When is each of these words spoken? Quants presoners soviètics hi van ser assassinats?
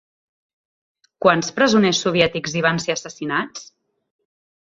Quants 1.25 1.51
presoners 1.59 1.99
soviètics 2.07 2.57
hi 2.57 2.63
van 2.67 2.83
ser 2.87 2.93
assassinats? 2.95 3.67